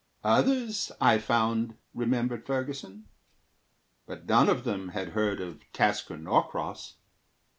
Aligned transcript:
Others, 0.23 0.91
I 0.99 1.19
found, 1.19 1.75
remembered 1.93 2.47
Ferguson, 2.47 3.05
But 4.07 4.25
none 4.25 4.49
of 4.49 4.63
them 4.63 4.87
had 4.89 5.09
heard 5.09 5.39
of 5.39 5.61
Tasker 5.73 6.17
Norcross. 6.17 6.95